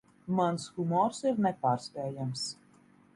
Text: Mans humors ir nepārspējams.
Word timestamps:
Mans 0.37 0.63
humors 0.77 1.21
ir 1.31 1.37
nepārspējams. 1.47 2.47